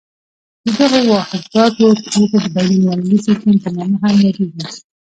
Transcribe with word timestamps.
د 0.65 0.67
دغو 0.77 0.99
واحداتو 1.11 1.85
ټولګه 2.11 2.39
د 2.43 2.47
بین 2.69 2.83
المللي 2.85 3.17
سیسټم 3.25 3.55
په 3.63 3.69
نامه 3.75 3.97
هم 4.03 4.15
یادیږي. 4.25 4.61